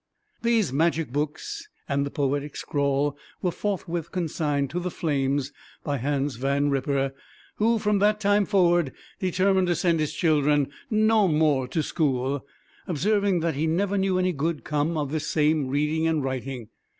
[0.41, 5.51] These magic books and the poetic scrawl were forthwith consigned to the flames
[5.83, 7.13] by Hans Van Ripper;
[7.57, 12.43] who, from that time forward, determined to send his children no more to school;
[12.87, 16.69] observing that he never knew any good come of this same reading and writing.